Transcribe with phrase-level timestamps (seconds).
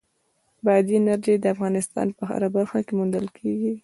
[0.65, 3.73] بادي انرژي د افغانستان په هره برخه کې موندل کېږي.